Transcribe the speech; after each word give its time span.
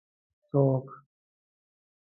څوک 0.51 0.85